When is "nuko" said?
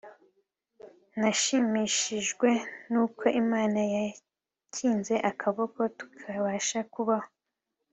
2.91-3.23